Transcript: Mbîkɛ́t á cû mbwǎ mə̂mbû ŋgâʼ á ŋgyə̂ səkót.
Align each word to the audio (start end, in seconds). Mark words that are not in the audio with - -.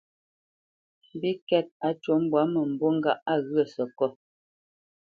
Mbîkɛ́t 1.15 1.67
á 1.87 1.89
cû 2.01 2.11
mbwǎ 2.23 2.41
mə̂mbû 2.53 2.87
ŋgâʼ 2.97 3.19
á 3.31 3.33
ŋgyə̂ 3.43 3.63
səkót. 3.73 4.13